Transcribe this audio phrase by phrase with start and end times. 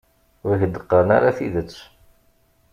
[0.47, 1.75] Ur k-d-qqarent ara tidet.